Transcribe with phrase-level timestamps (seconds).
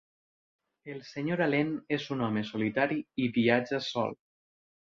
[0.93, 1.35] El Sr.
[1.47, 1.69] Allen
[1.99, 4.21] és un home solitari i viatja sol.